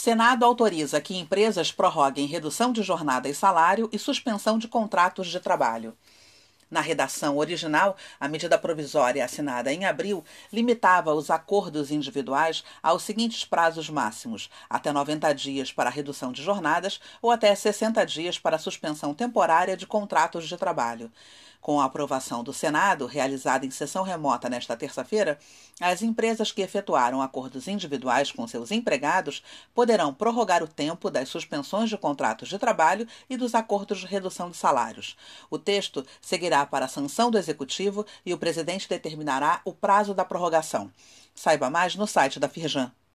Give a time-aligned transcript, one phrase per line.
[0.00, 5.38] Senado autoriza que empresas prorroguem redução de jornada e salário e suspensão de contratos de
[5.38, 5.94] trabalho.
[6.70, 13.44] Na redação original, a medida provisória assinada em abril limitava os acordos individuais aos seguintes
[13.44, 19.12] prazos máximos: até 90 dias para redução de jornadas ou até 60 dias para suspensão
[19.12, 21.10] temporária de contratos de trabalho.
[21.60, 25.38] Com a aprovação do Senado, realizada em sessão remota nesta terça-feira,
[25.78, 29.42] as empresas que efetuaram acordos individuais com seus empregados
[29.74, 34.50] poderão prorrogar o tempo das suspensões de contratos de trabalho e dos acordos de redução
[34.50, 35.16] de salários.
[35.50, 40.24] O texto seguirá para a sanção do Executivo e o presidente determinará o prazo da
[40.24, 40.90] prorrogação.
[41.34, 42.92] Saiba mais no site da Firjan.